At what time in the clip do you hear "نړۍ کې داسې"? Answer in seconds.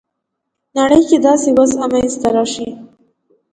0.77-1.49